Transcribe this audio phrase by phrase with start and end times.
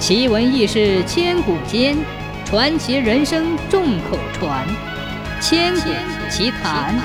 [0.00, 1.94] 奇闻异事千古间，
[2.46, 4.66] 传奇人生众口传。
[5.42, 5.90] 千古
[6.30, 6.98] 奇谈。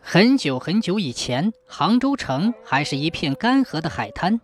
[0.00, 4.40] 很久很久以前，杭州城还是一片干涸的海滩，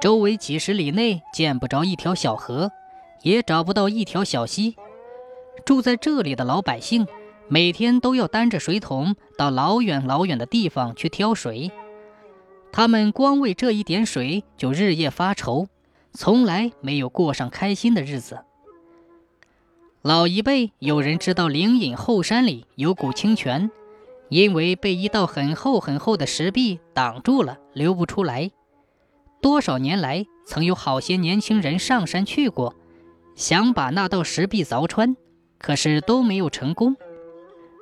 [0.00, 2.70] 周围几十里内见不着一条小河，
[3.20, 4.74] 也找不到一条小溪。
[5.66, 7.06] 住在这里的老百姓，
[7.46, 11.70] 每天都要担着水桶到老远老远的地方去挑水。
[12.76, 15.68] 他们光为这一点水就日夜发愁，
[16.12, 18.40] 从来没有过上开心的日子。
[20.02, 23.70] 老一辈有人知道灵隐后山里有股清泉，
[24.28, 28.50] 因为被一道很厚很厚的石壁挡住了，流不出来。
[29.40, 32.74] 多少年来，曾有好些年轻人上山去过，
[33.36, 35.16] 想把那道石壁凿穿，
[35.60, 36.96] 可是都没有成功。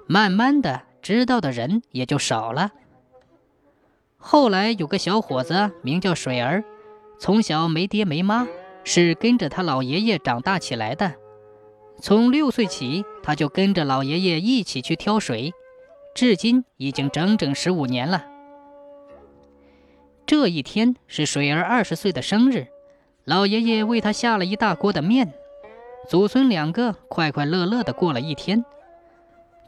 [0.07, 2.73] 慢慢的，知道的人也就少了。
[4.25, 6.63] 后来有个小伙子名叫水儿，
[7.19, 8.47] 从小没爹没妈，
[8.85, 11.15] 是跟着他老爷爷长大起来的。
[12.01, 15.53] 从六岁起，他就跟着老爷爷一起去挑水，
[16.15, 18.25] 至今已经整整十五年了。
[20.25, 22.69] 这一天是水儿二十岁的生日，
[23.25, 25.35] 老爷爷为他下了一大锅的面，
[26.09, 28.65] 祖孙两个快快乐乐地过了一天。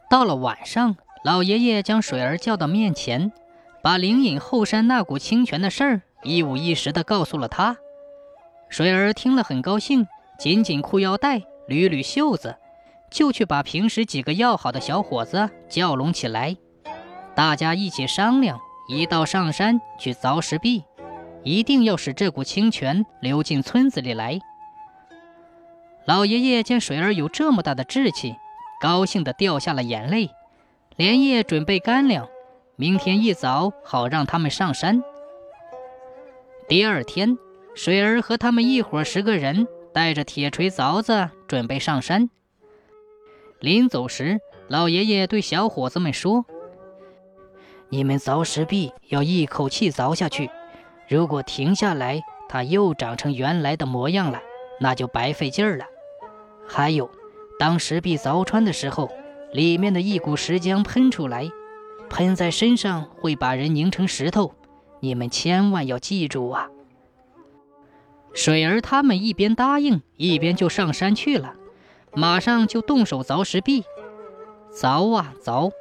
[0.09, 3.33] 到了晚上，老爷爷将水儿叫到面前。
[3.85, 7.77] 把灵隐后山那股清泉的事儿一五一十地告诉了他。
[8.67, 10.07] 水儿听了很高兴，
[10.39, 11.37] 紧紧裤腰带，
[11.69, 12.57] 捋捋袖子，
[13.11, 16.57] 就去把平时几个要好的小伙子叫拢起来，
[17.35, 20.83] 大家一起商量，一道上山去凿石壁，
[21.43, 24.39] 一定要使这股清泉流进村子里来。
[26.07, 28.35] 老爷爷见水儿有这么大的志气，
[28.81, 30.31] 高兴地掉下了眼泪，
[30.95, 32.27] 连夜准备干粮。
[32.77, 35.01] 明天一早好让他们上山。
[36.67, 37.37] 第二天，
[37.73, 42.29] 水儿和他们一伙十个人带着铁锤、凿子准备上山。
[43.59, 46.45] 临走时，老爷爷对小伙子们说
[47.87, 50.49] ：“你们凿石壁要一口气凿下去，
[51.07, 54.41] 如果停下来，它又长成原来的模样了，
[54.81, 55.85] 那就白费劲儿了。
[56.67, 57.09] 还有，
[57.57, 59.09] 当石壁凿穿的时候，
[59.53, 61.49] 里面的一股石浆喷出来。”
[62.15, 64.53] 喷在身上会把人拧成石头，
[65.01, 66.69] 你们千万要记住啊！
[68.33, 71.55] 水儿他们一边答应，一边就上山去了，
[72.13, 73.83] 马上就动手凿石壁。
[74.73, 75.73] 凿啊凿，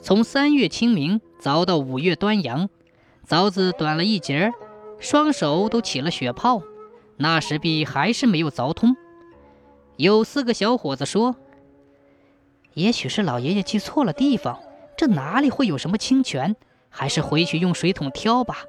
[0.00, 2.70] 从三月清明凿到五月端阳，
[3.26, 4.52] 凿子短了一截，
[5.00, 6.62] 双手都起了血泡，
[7.16, 8.94] 那石壁还是没有凿通。
[9.96, 11.34] 有四个小伙子说
[12.74, 14.60] ：“也许是老爷爷记错了地方。”
[15.00, 16.56] 这哪里会有什么清泉？
[16.90, 18.64] 还是回去用水桶挑吧。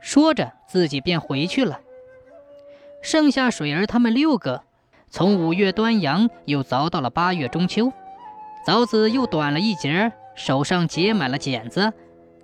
[0.00, 1.78] 说着，自己便回去了。
[3.02, 4.62] 剩下水儿他们六个，
[5.10, 7.92] 从五月端阳又凿到了八月中秋，
[8.66, 11.92] 凿子又短了一截，手上结满了茧子，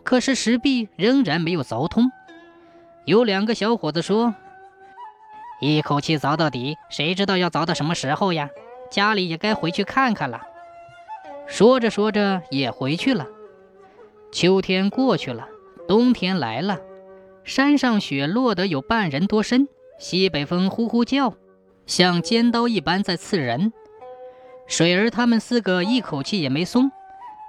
[0.04, 2.12] 可是石壁仍然没有凿通。
[3.06, 4.34] 有两个小伙子说
[5.62, 8.50] ：“一口气凿到底，谁知道要凿到什么时候呀？
[8.90, 10.42] 家里也该回去看看了。”
[11.48, 13.26] 说着说着也回去了。
[14.30, 15.48] 秋天过去了，
[15.88, 16.78] 冬天来了，
[17.42, 19.66] 山上雪落得有半人多深，
[19.98, 21.34] 西北风呼呼叫，
[21.86, 23.72] 像尖刀一般在刺人。
[24.66, 26.92] 水儿他们四个一口气也没松，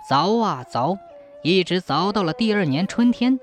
[0.10, 0.98] 凿啊凿，
[1.44, 3.38] 一直凿到了第二年春天，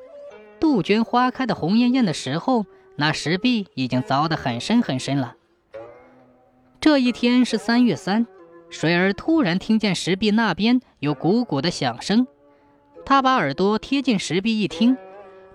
[0.58, 2.64] 杜鹃花开的红艳艳的时候，
[2.96, 5.36] 那石壁已经凿得很深很深了。
[6.80, 8.26] 这一天是三月三。
[8.68, 12.26] 水儿突然听见石壁那边有鼓鼓的响声，
[13.04, 14.96] 他把耳朵贴近石壁一听，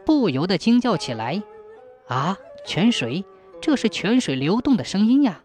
[0.06, 1.44] 不由得惊叫起来
[2.08, 3.24] ：“啊，泉水！
[3.62, 5.44] 这是泉水流动的声音呀！”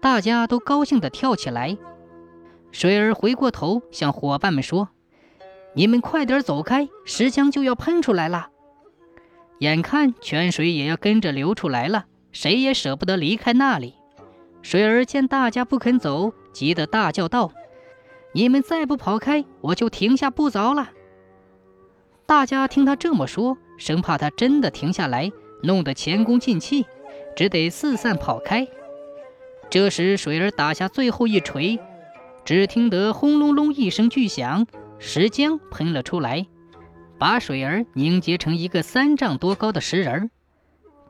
[0.00, 1.76] 大家都高兴地跳起来。
[2.72, 4.88] 水儿回过头向伙伴们说
[5.74, 8.48] ：“你们快点走开，石浆就要喷出来了。”
[9.60, 13.94] 眼看泉水也要跟着流出来了，谁也舍不得离开那里。
[14.62, 16.32] 水儿见大家不肯走。
[16.54, 17.52] 急得大叫道
[18.32, 20.92] ：“你们再不跑开，我就停下不凿了。”
[22.24, 25.30] 大家听他这么说，生怕他真的停下来，
[25.62, 26.86] 弄得前功尽弃，
[27.36, 28.66] 只得四散跑开。
[29.68, 31.78] 这时，水儿打下最后一锤，
[32.44, 34.66] 只听得轰隆隆一声巨响，
[34.98, 36.46] 石浆喷了出来，
[37.18, 40.30] 把水儿凝结成一个三丈多高的石人儿。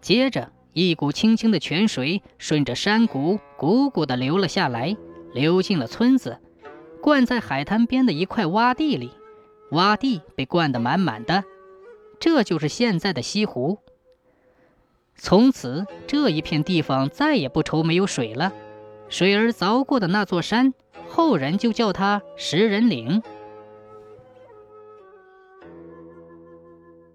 [0.00, 4.96] 接着，一股清清的泉水顺着山谷汩汩地流了下来。
[5.34, 6.38] 流进了村子，
[7.02, 9.10] 灌在海滩边的一块洼地里，
[9.70, 11.44] 洼地被灌得满满的，
[12.18, 13.78] 这就是现在的西湖。
[15.16, 18.52] 从此这一片地方再也不愁没有水了。
[19.08, 20.72] 水儿凿过的那座山，
[21.08, 23.22] 后人就叫它石人岭。